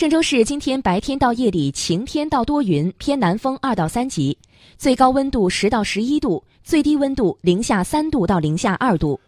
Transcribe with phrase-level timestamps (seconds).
[0.00, 4.34] 郑州市今天白天到夜里晴天到多云偏南风二到三级
[4.78, 9.20] 最高温度十到十一度最低温度零下三度到零下二度。